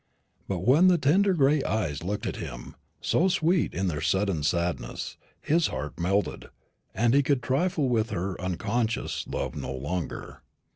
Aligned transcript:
But 0.47 0.63
when 0.63 0.87
the 0.87 0.97
tender 0.97 1.35
gray 1.35 1.61
eyes 1.63 2.01
looked 2.03 2.25
at 2.25 2.37
him, 2.37 2.75
so 3.01 3.27
sweet 3.27 3.75
in 3.75 3.85
their 3.85 4.01
sudden 4.01 4.41
sadness, 4.41 5.15
his 5.39 5.67
heart 5.67 5.99
melted, 5.99 6.49
and 6.95 7.13
he 7.13 7.21
could 7.21 7.43
trifle 7.43 7.87
with 7.87 8.09
her 8.09 8.35
unconscious 8.41 9.27
love 9.27 9.53
no 9.53 9.71
longer. 9.71 10.41